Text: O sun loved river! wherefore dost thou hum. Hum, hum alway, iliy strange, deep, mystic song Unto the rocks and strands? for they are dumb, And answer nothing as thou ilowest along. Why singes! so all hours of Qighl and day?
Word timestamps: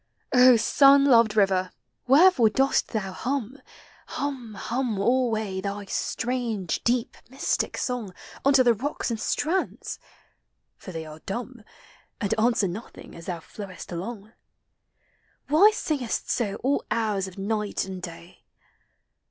O 0.33 0.55
sun 0.57 1.05
loved 1.05 1.35
river! 1.37 1.71
wherefore 2.07 2.49
dost 2.49 2.87
thou 2.87 3.11
hum. 3.11 3.59
Hum, 4.07 4.55
hum 4.55 4.97
alway, 4.97 5.61
iliy 5.61 5.87
strange, 5.87 6.83
deep, 6.83 7.15
mystic 7.29 7.77
song 7.77 8.11
Unto 8.43 8.63
the 8.63 8.73
rocks 8.73 9.11
and 9.11 9.19
strands? 9.19 9.99
for 10.75 10.91
they 10.91 11.05
are 11.05 11.19
dumb, 11.27 11.61
And 12.19 12.33
answer 12.39 12.67
nothing 12.67 13.13
as 13.15 13.27
thou 13.27 13.41
ilowest 13.41 13.91
along. 13.91 14.33
Why 15.49 15.69
singes! 15.71 16.23
so 16.25 16.55
all 16.63 16.83
hours 16.89 17.27
of 17.27 17.35
Qighl 17.35 17.85
and 17.85 18.01
day? 18.01 18.43